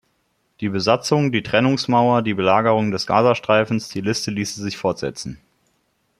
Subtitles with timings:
[0.61, 5.37] Die Besatzung, die Trennungsmauer, die Belagerung des Gazastreifens die Liste ließe sich fortsetzen.